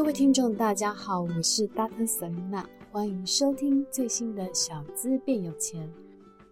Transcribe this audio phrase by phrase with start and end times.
[0.00, 2.06] 各位听众，大家好，我是 Dr.
[2.06, 5.92] Selina，欢迎收听最新的小资变有钱。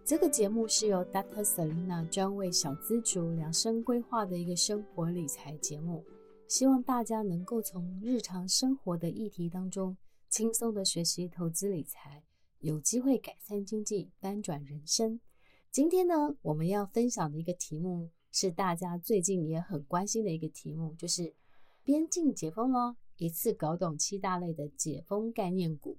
[0.05, 1.43] 这个节目是由 Dr.
[1.43, 6.05] Selina 专为小资族量身规划的一个生活理财节目，
[6.47, 9.97] 希望大家能够从日常生活的议题当中
[10.29, 12.21] 轻松的学习投资理财，
[12.59, 15.19] 有机会改善经济，翻转人生。
[15.71, 21.33] 今天呢，我们要分享的一个题目是大家最近也很关心的一个题目，就是
[21.83, 22.95] 边境解封咯。
[23.19, 25.97] 一次搞懂七大类的解封概念股。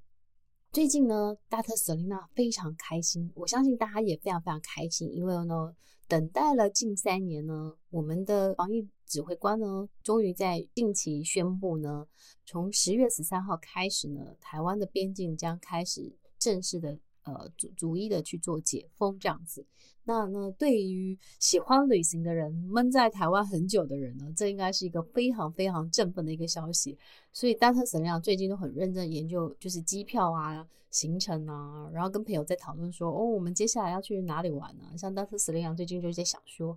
[0.73, 5.77] 最近呢大特舍琳娜非常开心，我相信大家也非常非常开心，因为呢，
[6.09, 12.07] 等待了近三年呢，我们的防疫指挥官呢，终于在近期宣布呢，
[12.47, 16.99] 从十月十三号开始呢，台湾的边境将开始正式的。
[17.25, 19.65] 呃，逐逐一的去做解封这样子，
[20.05, 26.97] 那呢，对于喜欢旅行的人，闷在台湾很久的人呢，这应该是一个非常非常振奋的一个消息。
[27.33, 27.85] 所以，Dr.
[27.85, 34.85] Selena 最近都很认真研究，就是机票啊、行程啊，然后跟朋友在讨论说，哦，我们接下来要去哪里玩呢？
[34.97, 35.37] 像 Dr.
[35.37, 36.77] Selena 最近就在想说，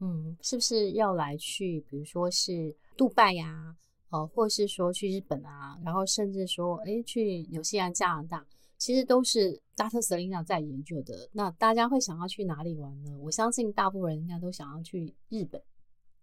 [0.00, 3.76] 嗯，是不是要来去，比如说是杜拜呀，
[4.10, 8.44] 呃，或是说去日本啊，然后甚至说，诶，去纽西兰、加拿大。
[8.78, 10.00] 其实都是 Dr.
[10.00, 11.28] Selena 在研究的。
[11.32, 13.16] 那大家会想要去哪里玩呢？
[13.18, 15.62] 我相信大部分人应该都想要去日本。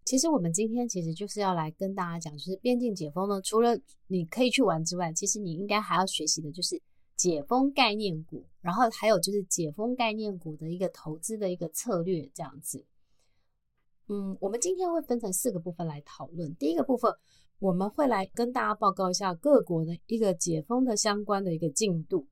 [0.04, 6.82] 其实我们今天其实就是要来跟大家讲，就是边境解封呢，除了你可以去玩之外，其实你应该还要学习的就是
[7.16, 12.84] 解封概念股，然后还有就是解封概念股的一个投资的一个策略这样子。
[14.08, 16.54] 嗯，我们今天会分成四个部分来讨论。
[16.56, 17.14] 第一个部分，
[17.60, 22.28] 我们会来跟大家报告一下各国的一个解封的相关的一个进度。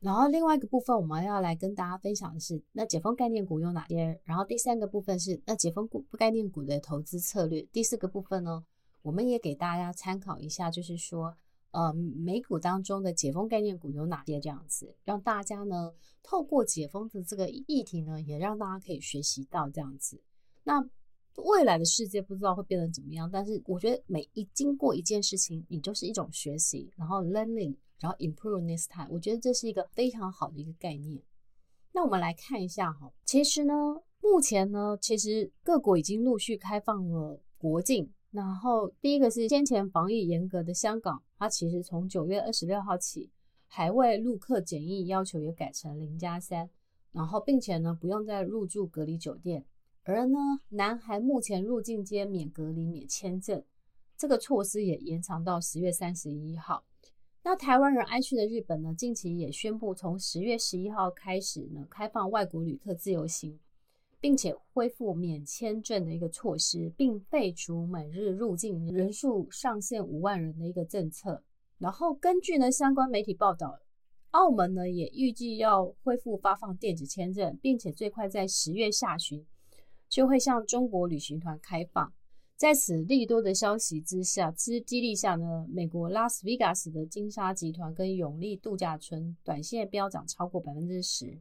[0.00, 4.20] 然后另外一个部分，我们要来跟大家分享的是，那解封概念股有哪些？
[4.24, 7.62] 然后第三个部分是，那解封股概念股的投资策略。
[7.72, 8.62] 第四个部分呢，
[9.02, 11.34] 我们也给大家参考一下，就是说，
[11.70, 14.38] 呃，美股当中的解封概念股有哪些？
[14.38, 20.20] 这样子，让大家呢，透过解封的这个议题呢，也让大家可以学习到这样子。
[20.62, 20.86] 那
[21.36, 27.74] 未来的世界不知道会变成怎么样，但是我觉得每一经过一件事情，你就是一种学习，然后 learning。
[28.00, 31.22] 然后 improve next time，我觉得这是一个非常好的一个概念。
[31.92, 33.72] 那我们来看一下哈，其实呢，
[34.20, 38.12] 目前呢，其实各国已经陆续开放了国境。
[38.32, 43.30] 然后第一个是先前防疫严格的香港，它其实从九月二十六号起，
[43.66, 46.68] 海外陆客检疫要求也改成零加三，
[47.12, 49.64] 然后并且呢，不用再入住隔离酒店。
[50.02, 53.64] 而呢，南韩目前入境皆免隔离、免签证，
[54.18, 56.84] 这个措施也延长到十月三十一号。
[57.48, 63.56] 那台湾人爱去的日本呢，近期也宣布从十月十一号开始呢，开放外国旅客自由行，
[64.18, 71.44] 并且恢复免签证的一个措施，并废除每日入境人数上限五万人的一个政策。
[71.78, 73.78] 然后根据呢相关媒体报道，
[74.32, 79.46] 澳门呢也预计要恢复发放电子签证，并且最快在十月下旬
[80.08, 82.12] 就会向中国旅行团开放。
[82.56, 91.38] 在此利多的消息之下，之激励下呢，美国拉斯维加斯的金沙集团跟永利度假村短线飙涨超过百分之十。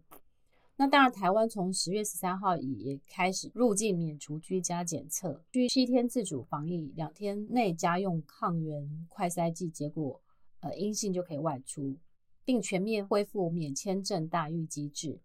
[0.75, 10.19] 那当然，台湾从十月十三号也开始入境免除居家检测，需七天自主防疫，两天内家用抗原快筛剂结果
[10.59, 11.95] 呃阴性就可以外出，
[12.43, 15.17] 并全面恢复免签证大预机制。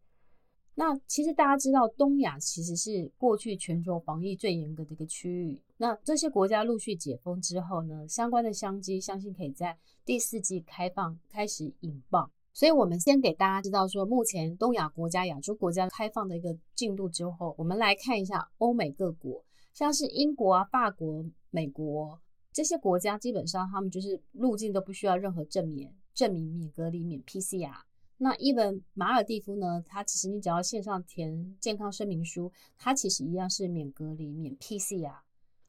[0.77, 5.61] 那其实大家知道，东亚其实是过去全球防疫最严格的一个区域。
[5.83, 12.31] 那这些国家陆续解封之后呢，相关的商机相信可以在第四季开放开始引爆。
[12.53, 19.43] 所以，我们先给大家知道说，目前东亚国家、亚洲国家开放的一个进度之后，我们来看一下欧美各国，
[19.73, 22.21] 像是英国啊、法国、美国
[22.53, 27.73] 这些国家，基本上他们就是入境都不需要任何证明、证明免隔离、免 PCR。
[28.19, 29.83] 那一本马尔地夫呢？
[29.87, 35.15] 它其实你只要线上填健康声明书，它其实一样是免隔离、免 PCR。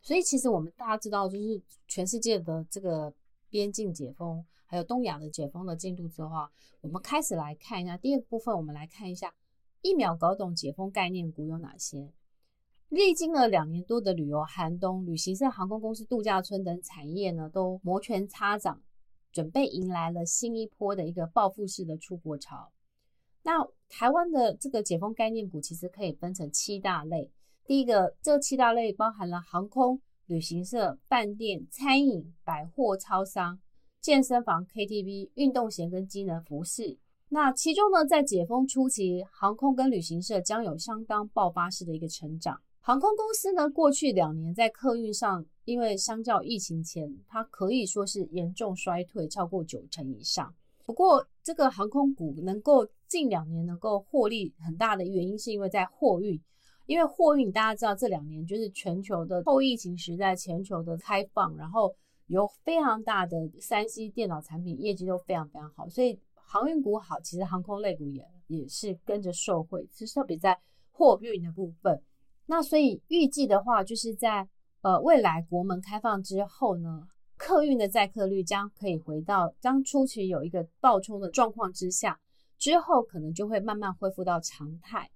[0.02, 3.14] 所以其实我们大家知道，就是全世界的这个
[3.50, 6.52] 边境解封，还有东亚的解封的进度之后啊，
[6.82, 8.56] 我们开始来看一下第二个部分。
[8.56, 9.34] 我们来看一下
[9.82, 12.12] 一秒搞懂解封概念股有哪些。
[12.90, 18.82] 历经了两年多的旅游寒冬，旅行社、航空公司、度假村等产业呢，都摩拳擦掌。
[19.32, 22.70] 准备迎来了新一波的一个报复式的出国潮。
[23.44, 27.32] 那台湾的这个解封概念股其实可以分成七大类。
[27.72, 33.58] 第一个，这七大类包含了航空、旅行社、饭店、餐饮、百货、超商、
[34.02, 36.98] 健身房、KTV、运动鞋跟机能服饰。
[37.30, 42.60] 那其中呢，在解封初期，航空跟旅行社将有相当爆发式的一个成长。
[42.82, 50.54] 航空公司呢，过去两年在客运上，因为相较疫情前，它可以说是严重衰退，超过九成以上。
[50.86, 56.38] 不过，这个航空股能够近两年能够获利很大的原因，是因为在货运，
[56.86, 61.94] 因为货运大家知道这两年就是全球的后疫情时代，全球的开放，然后
[62.28, 70.60] 有非常大的三 C 电脑产品业绩都非常非常好，所以航运股好，其实航空类股也也是跟着受惠，其实特别在
[70.92, 72.02] 货运的部分。
[72.46, 74.48] 那所以预计的话，就是在
[74.82, 77.08] 呃未来国门开放之后呢。
[77.38, 82.20] 客运的载客率将可以回到当初期有一个爆冲的状况之下，
[82.60, 85.10] 之后可能就会慢慢恢复到常态。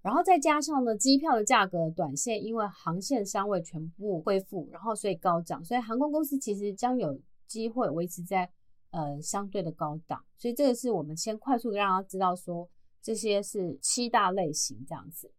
[0.00, 8.48] 然后再加上呢，机票的价格短线因为航线尚未全部恢复，然后所以高涨，所以航空公司其实将有机会维持在
[8.90, 10.24] 呃相对的高档。
[10.36, 12.68] 所以这个是我们先快速让大家知道说，
[13.02, 15.30] 这些是七大类型这样子。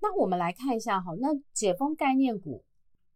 [0.00, 2.62] 那我们来看一下哈，那解封概念股。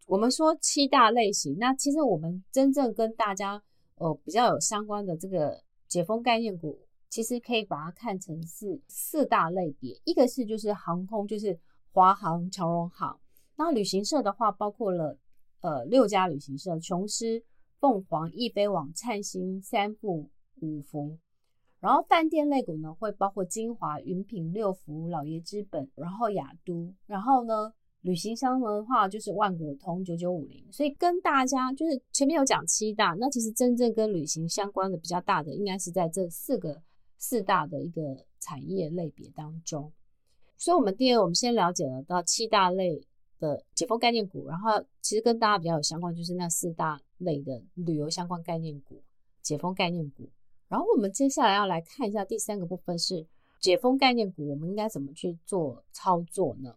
[0.06, 3.60] 我们说七大类型，那其实我们真正跟大家
[3.96, 6.85] 呃比较有相关的这个解封概念股，
[7.16, 9.98] 其实可以把它看成是四大类别。
[10.04, 11.58] 一个是就是航空，就是
[11.92, 13.18] 华航、长荣航。
[13.56, 15.16] 那旅行社的话，包括了
[15.62, 17.42] 呃六家旅行社：琼斯、
[17.80, 20.28] 凤凰、易飞网、灿星、三富、
[20.60, 21.16] 五福。
[21.80, 26.92] 然后饭店类股呢，会包括金华、云品、六福、老爷资本，然后亚都。
[27.06, 27.72] 然后呢，
[28.02, 36.82] 旅行箱的话就是万国通九九五零，所以跟大家就是前面有讲七大，那其实真正跟旅行相关的比较大的，应该是在这四个
[37.18, 39.92] 四大的一个产业类别当中。
[40.58, 43.06] 所以，我们第二，我们先了解了到七大类
[43.38, 49.02] 的解封概念股，然后其实跟大家比较有相关，就是那四大类的旅游相关概念股、
[49.42, 50.28] 解封概念股。
[50.68, 53.26] 然后，我们接下来要来看一下第三个部分是
[53.60, 56.74] 解封概念股，我们应该怎么去做操作呢？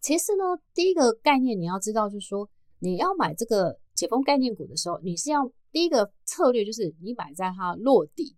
[0.00, 2.48] 其实呢，第一个概念你要知道，就是说
[2.80, 8.36] 你要买这个解封概念股的时候，你是要第一个策略就是你买在它落底，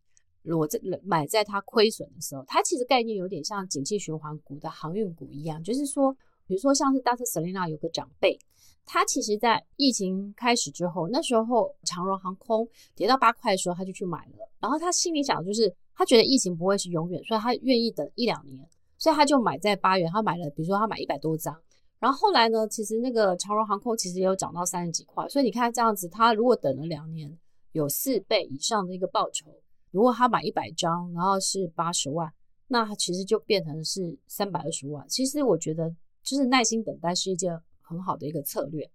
[0.55, 6.13] 我这买在它亏损的时候，它其实概念有点像景气循环股的航运股一样，就是说，
[6.47, 7.25] 比如说像是 Dr.
[7.25, 8.39] Selena 有个长辈，
[8.85, 18.69] 他其实在疫情开始之后，那时候长荣航空跌到八块的时候，他就去买了，然后他心里想就是他觉得疫情不会是永远，所以他愿意等一两年。
[18.99, 21.55] 所以他就买在八元，他买了，比如说他买一百多张，
[21.99, 27.39] 然后后来呢，其实那个长荣航空其实也有涨到三十几块，所以你看这样子，他如果等了两年，
[27.73, 29.51] 有四倍以上的一个报酬。
[29.97, 32.31] 如果他买一百张，然后是八十万，
[32.67, 35.09] 那他其实就变成是三百二十万。
[35.09, 35.91] 其实我觉得
[36.23, 38.87] 就是耐心等待是一件很好的一个策略。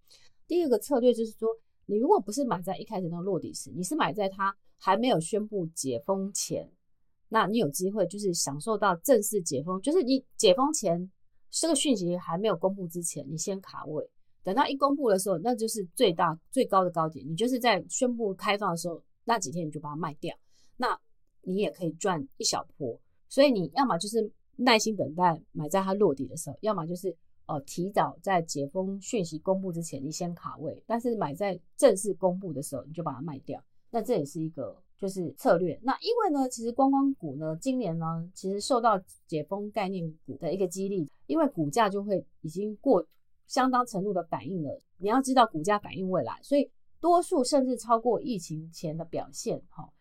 [0.45, 1.49] 第二个策略就是说，
[1.87, 6.69] 你如果不是买在一开始那个落底时，你是买在他还没有宣布解封前。
[7.29, 11.11] 那你有机会就是享受到正式解封，就是你解封前
[11.49, 14.07] 这个讯息还没有公布之前，你先卡位，
[14.43, 20.35] 等到一公布的时候，那就是最大最高的高点，你就是在宣布开放的时候那几天你就把它卖掉，
[20.81, 20.99] 那
[21.43, 22.99] 你也可以赚一小波。
[23.29, 34.81] 所以你要么就是耐心等待买在它落底的时候，要么就是呃提早在解封讯息公布之前你先卡位，但是买在正式公布的时候你就把它卖掉，那这也是一个。
[35.01, 35.79] 就是策略。
[35.81, 38.05] 那因为呢，其实观光股呢，今年呢，
[38.35, 43.03] 其实受到解封概念股的一个激励，因为股价就会已经过
[43.47, 44.79] 相当程度的反应了。
[44.99, 46.69] 你要知道，股价反映未来，所以
[46.99, 49.59] 多数甚至超过疫情前的表现。
[49.71, 49.91] 哈，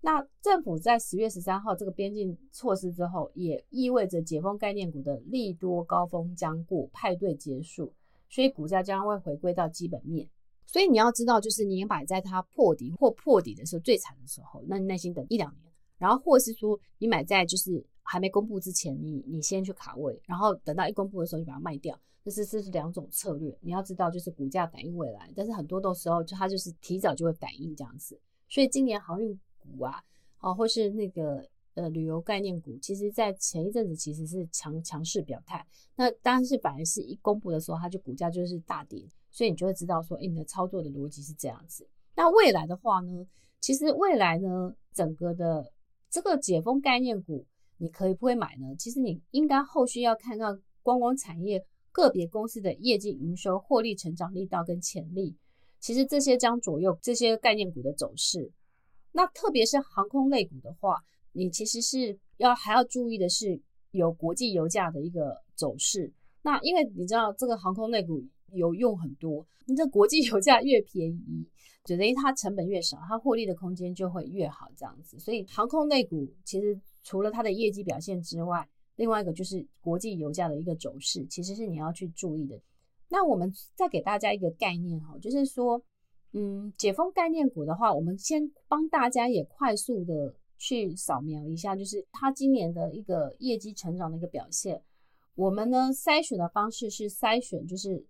[0.00, 7.92] 那政府在十月十三号这个边境措施之后，也意味着解封概念股的利多高峰将过，派对结束，
[8.28, 10.28] 所以股价将会回归到基本面。
[10.66, 23.58] 所以你要知道，就是你买在它破底或破底的时候最惨的时候，那你耐心等一两年，然后或是说你买在就是还没公布之前，你你先去卡位，然后等到一公布的时候你把它卖掉，这是这是两种策略。
[23.62, 28.20] 你要知道，就是股价反映未来，但是很多的时候就它就是提早就会反应这样子。
[28.48, 30.02] 所以今年航运股啊，
[30.38, 39.06] 啊或是那个呃旅游概念股，其实在前一阵子其实是强强势表态，那但是反而是一公布的时候，它就股价就是大跌。
[39.30, 41.86] 所以你就会知道说，哎，你的操作的逻辑是这样子。
[42.16, 43.26] 那未来的话呢，
[43.60, 45.70] 其实未来呢，整个的
[46.10, 47.44] 这个解封概念股，
[47.76, 48.74] 你可以不会买呢？
[48.76, 55.36] 其实你应该后续要看看观光产业个别公司的业绩、营收、获利成长力道跟潜力，
[55.78, 58.50] 其实这些将左右这些概念股的走势。
[59.12, 60.96] 那特别是航空类股的话，
[61.32, 63.60] 你其实是要还要注意的是
[63.90, 66.12] 有国际油价的一个走势。
[66.42, 68.24] 那因为你知道这个航空类股。
[68.54, 71.46] 有用很多，你这国际油价越便宜，
[71.84, 75.18] 就等于它成本越少，它获利的空间就会越好，这样子。
[75.18, 82.58] 所以航空类股其实除了它的业绩表现之外，另外一个就是国际油价的一个走势，其实是你要去注意的。
[83.10, 85.78] 那我们再给大家一个概念哈，就是说，
[86.32, 94.82] 嗯，解封概念股的话，我们先帮大家也快速的去扫描一下，就是它今年的一个业绩成长的一个表现。
[95.34, 98.04] 我们呢筛选的方式是筛选，就是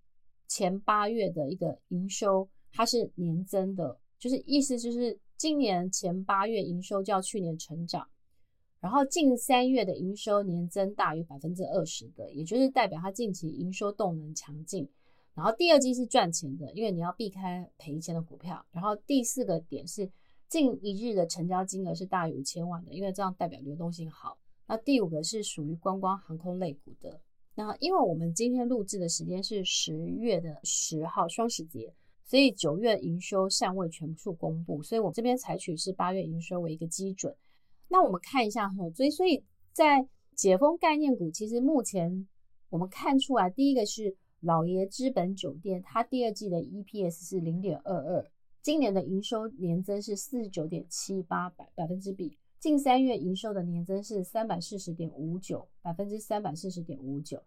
[0.48, 8.08] 前八月的一个营收，它是年增的，就是意思就是今年前八月营收较去年成长。
[8.80, 14.88] 然后近三月的营收年增大于百分之二十的，也就是代表它近期营收动能强劲。
[15.38, 18.66] 然后第二季是赚钱的，因为你要避开赔钱的股票。
[18.73, 20.11] 然后第四个点是
[20.49, 24.37] 近一日的成交金额是大于五千万的，因为这样代表流动性好。
[24.66, 27.21] 那第五个是属于观光航空类股的。
[27.54, 37.33] 那因为我们今天录制的时间是十月的十号双十节，所以九月营收尚未全数公布，所以我这边采取是八月营收为一个基准。
[37.87, 42.26] 那我们看一下哈，所以所以在解封概念股，其实目前
[42.71, 48.25] 我们看出来，第一个是老爷资本酒店，它第二季的 EPS 是零点二二，
[48.62, 57.42] 今年的营收年增是四十九点七八百百分之比，近三月营收的年增是三百四十点五九百分之三百四十点五九。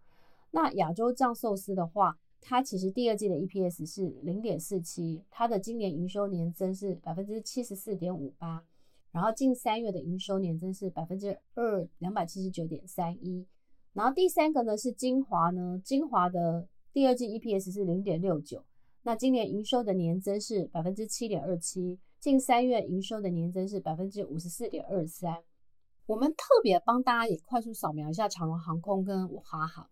[0.51, 8.65] 那亚洲藏寿司的话，它其实第二季的 EPS 是零点四七，它的今年营收年增是百分之七十四点五八。
[9.13, 13.45] 然后近三月的营收年增是百分之二两百七十九点三一，
[13.93, 18.65] 然后第三个呢是晶华呢，晶华的第二季 EPS 是零点六九，
[19.03, 25.41] 那今年营收的年增是百分之七点二七，近三月营收的年增是百分之五十四点二三。
[26.05, 29.89] 我们特别帮大家也快速扫描一下长荣航空跟华航，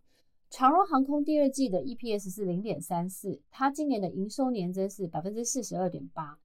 [0.49, 6.37] 长荣航空第二季的 EPS 是零点三四，它今年的营收年增是百分之四十二点八。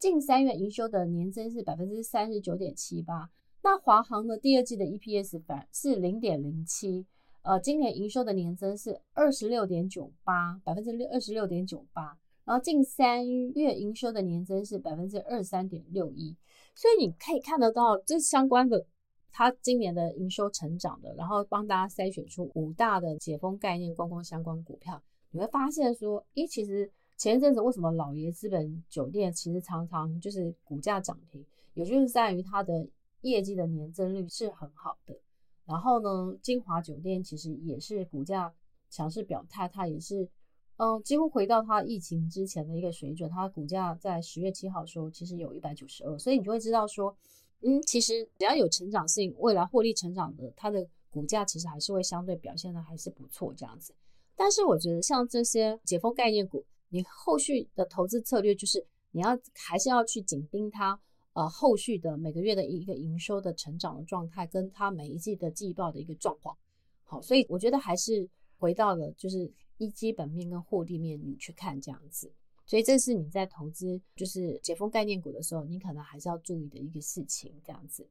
[0.00, 3.30] 近三月营收的年增是百分之三十九点七八，
[3.62, 7.06] 那华航的第二季的 EPS 反是零点零七，
[7.42, 16.36] 呃，今年营收的年增是二十六点九八，百分之六二十六点九八，然后近三月营收的年增是百分之二十三点六一，
[16.74, 18.86] 所以你可以看得到这相关的，
[19.30, 26.90] 它今年的营收成长的，然后帮大家筛选出五大的解封概念观光相关股票，你会发现说，诶，其实。
[27.18, 31.44] 前一阵子为什么老爷资本酒店其实常常就是股价涨停，
[31.74, 32.84] 也就是在于它的
[33.20, 35.16] 业绩的年增率是很好的。
[35.64, 38.52] 然后呢，金华酒店其实也是股价
[38.90, 40.28] 强势表态，它也是
[40.76, 43.30] 嗯几乎回到它疫情之前的一个水准。
[43.30, 47.16] 它的股价在十月七号的时候其实有一百九十二，所以你就会知道说，
[47.60, 53.94] 嗯，其实只要有成长性、未来获利成长的，它的股价其实还是会相对表现的还是不错这样子。
[54.34, 60.98] 但是我觉得像这些解封概念股，你后续的投资策略就是你要还是要去紧盯它，
[61.34, 66.56] 呃，后续的每个月的一个营收的成长的状态，跟它每一季的季报的一个状况。
[67.04, 72.30] 好，所以我觉得还是回到了就是一基本面跟获利面你去看这样子。
[72.64, 78.06] 所以这是你在投资就是解封概念股的时候，你可能还是要注意的一个事情这样子。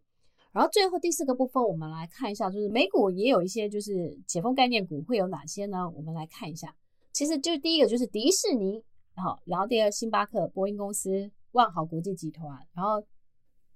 [0.51, 5.90] 然后最后第四个部分，我们来看一下，就是美股也有一些就是解封概念股会有哪些呢？
[5.96, 6.75] 我们来看一下。
[7.13, 8.84] 其实就第一个就是迪士尼，
[9.16, 13.03] 好，然后第二星巴克、波音公司、万豪国际集团，然后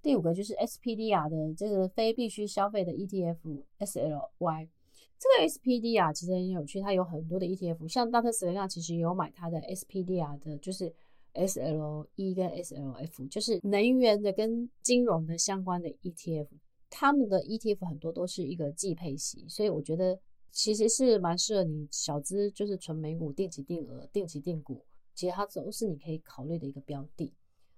[0.02, 4.70] 第五个就是 SPDR 的这个非必需消费的 ETF SLY。
[5.18, 10.94] 这个 SPDR 其实很有趣，它有很多的 ETF，像大特斯拉其实也有买它的 SPDR 的，就是
[11.34, 16.48] SLE 跟 SLF，就是能源的跟金融的相关的 ETF。
[16.90, 20.20] 他们的 ETF 很多都是一个季配息，所以我觉得。
[20.58, 27.34] 其实是蛮适合你小资，就是纯美股定期定额、定期定股，其实它都是你可以考虑的一个标的。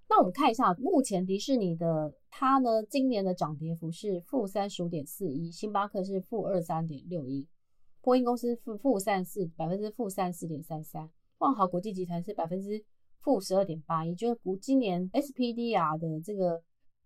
[0.09, 7.45] 那我们看一下，目前迪士尼的它呢，今年的涨跌幅是负三十五点四一，星巴克是负二三点六一，
[8.01, 11.09] 波音公司负负三四百分之负三四点三三，
[11.39, 12.81] 万豪国际集团是百分之
[13.19, 16.61] 负十二点八一，就是今年 SPDR 的这个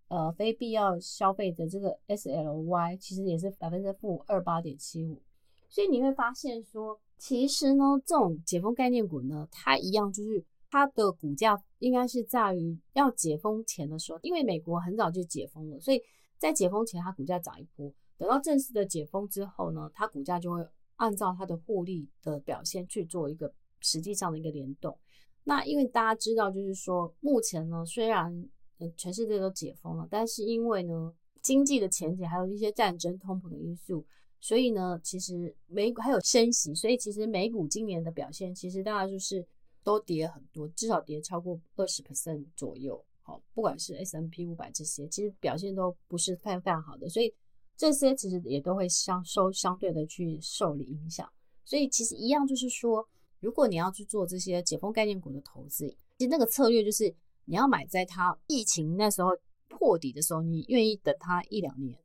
[0.06, 5.20] 呃非必要消费的这个 SLY，其实也是百分之负二八点七五。
[5.68, 16.00] 所以你会发现说，其实呢，这种解封概念股呢，它一样就是它的股价应该是在于要解封前的时候，因为美国很早就解封了，所以
[16.38, 24.98] 在解封前它股价涨一波，等到正式的解封之后呢，它股价就会按照它的获利的表现去做一个实际上的一个联动。
[25.44, 28.48] 那因为大家知道，就是说目前呢，虽然
[28.96, 31.12] 全世界都解封了，但是因为呢
[31.42, 34.06] 经济的前景还有一些战争、通膨的因素。
[34.40, 39.46] 所以呢，其实美股还有升息，所以其实美股今年的表现，其实大概就是
[39.82, 43.04] 都跌很多，至少跌超过二十 percent 左右。
[43.22, 47.08] 好，不管是 S M P 五百这些，其实表现都不是非常非常好的。
[47.08, 47.32] 所以
[47.76, 51.30] 这些其实也都会相受相对的去受影响。
[51.64, 53.08] 所以其实一样，就是说，
[53.38, 59.30] 如果你要去做这些解封概念股的投资，其实那个策略就是你要买在它疫情那时候
[59.68, 61.96] 破底的时候，你愿意等它一两年，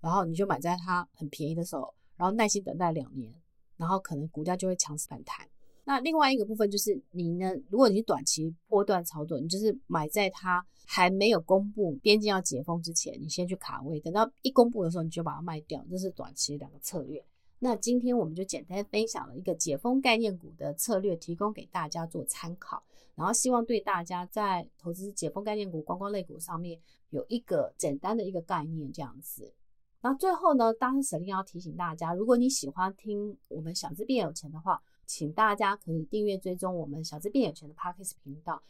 [0.00, 3.34] 然后你就买在它很便宜的时候，然后耐心等待两年，
[3.78, 5.48] 然后可能股价就会强势反弹。
[5.88, 17.24] 那另外一个部分就是你呢，如果你是短期波段操作，你就是买在它还没有公布边境要解封之前，你先去卡位，等到一公布的时候你就把它卖掉，这是短期两个策略。
[17.58, 22.82] 那今天我们就简单分享了一个解封概念股的策略，提供给大家做参考，
[23.14, 26.78] 然后希望对大家在投资解封概念股、观光类股上面
[27.08, 29.54] 有一个简单的一个概念这样子。
[30.02, 34.82] 那最后呢，当然沈令要提醒大家，如果你喜欢听我们小资变有钱的话。
[35.08, 38.62] 请大家可以订阅追踪我们小资变有钱的 Podcast 频道，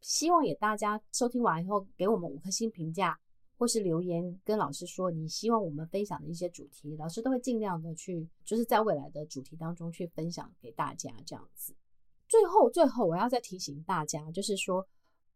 [0.00, 3.18] 希望也大家收听完以后给我们五颗星评价，
[3.58, 11.74] 或是留言跟老师说你希望我们分享的一些主题，老师都会尽量的去，就是在未来的主题当中去分享给大家这样子。
[12.28, 14.86] 最后，最后我要再提醒大家，就是说，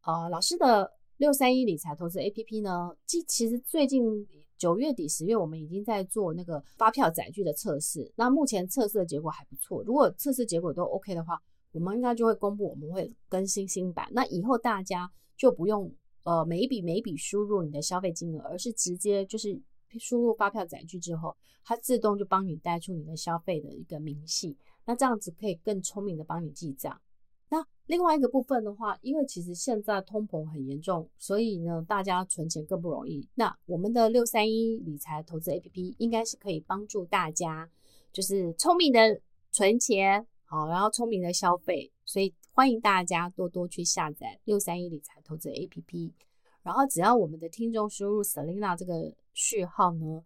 [0.03, 4.27] 呃，老师的六三一理财投资 APP 呢，其其实最近。
[4.59, 8.13] 九月底、十月，我们已经在做那个发票载具的测试。
[8.15, 9.83] 那目前测试的结果还不错。
[9.83, 11.37] 如果测试结果都 OK 的话，
[11.73, 14.09] 我们应该就会公布，我们会更新新版。
[14.13, 19.61] 那以后大家就不用呃每一笔每一笔输入你的消费金额，而是直接就是
[19.99, 24.57] 输入发票载具之后，它自动就帮你带出你的消费的一个明细。
[24.85, 27.01] 那这样子可以更聪明的帮你记账。
[27.87, 33.29] 另外一个部分的话，因为其实现在通膨很严重，所以呢，大家存钱更不容易。
[33.35, 37.69] 那我们的六三一理财投资 APP 应该是可以帮助大家，
[38.13, 39.21] 就是聪明的
[39.51, 41.91] 存钱，好，然后聪明的消费。
[42.05, 46.13] 所以欢迎大家多多去下载六三一理财投资 APP，
[46.63, 50.23] 然后只要我们的听众输入 Selina 这个序号呢。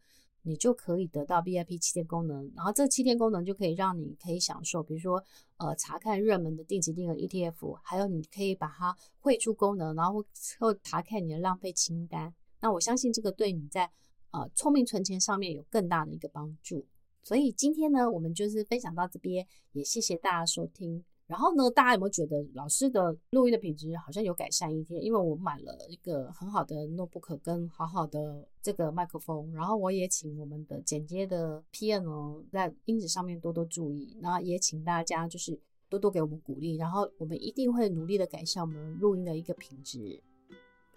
[0.49, 5.21] 你就可以得到 VIP 七天功能，然后这七天功能就可以让你可以享受，比如说
[5.57, 10.25] 呃查看热门的定期定额 ETF，还有你可以把它汇出功能，然后
[10.61, 12.32] 后查看你的浪费清单。
[12.61, 13.91] 那我相信这个对你在
[14.30, 16.87] 呃聪明存钱上面有更大的一个帮助。
[17.25, 21.04] 所以今天呢，我们就是分享到这边，也谢谢大家收听。
[21.26, 25.02] 然后呢，大家有没有觉得老师的录音的品质好像有改善一点？
[25.02, 35.58] 因为我买了一个很好的 notebook 跟好好的这个麦克风，然后我也请我们的剪接的 PM 哦，在音质上面多多注意，然后也请大家就是
[35.89, 40.23] 多多给我们鼓励，然后我们一定会努力的改善我们录音的一个品质，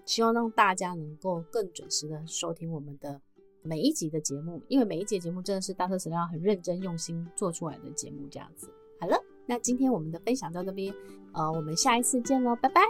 [0.05, 3.19] 希望让大家能够更准时的收听我们的
[3.63, 8.69] 每一集的节目，因为每一集节目真的是大特神量很认真用心做出来的节目，这样子。
[8.99, 9.28] 好了。
[9.49, 10.93] 那今天我们的分享到这边，
[11.33, 12.81] 呃，我们下一次见喽，拜拜。